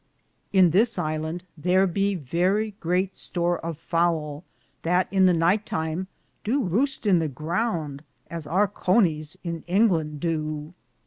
[0.51, 4.43] In this Hande tharbe verrie greate store of foule,
[4.81, 6.07] that in the nyghte time
[6.43, 10.73] doo Rouste in the grounde as our counis in Ingland dow.